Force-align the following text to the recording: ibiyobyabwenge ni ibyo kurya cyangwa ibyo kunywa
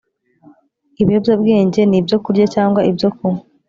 ibiyobyabwenge 1.01 1.81
ni 1.85 1.97
ibyo 1.99 2.17
kurya 2.23 2.45
cyangwa 2.55 2.79
ibyo 2.91 3.09
kunywa 3.17 3.41